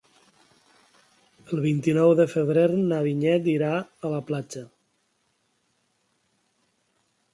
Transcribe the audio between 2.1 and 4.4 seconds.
de febrer na Vinyet irà a la